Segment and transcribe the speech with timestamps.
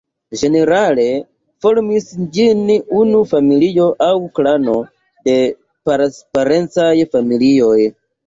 [0.41, 1.03] Ĝenerale
[1.65, 2.07] formis
[2.37, 2.63] ĝin
[3.01, 4.75] unu familio aŭ klano
[5.29, 5.37] de
[6.33, 7.79] parencaj familioj.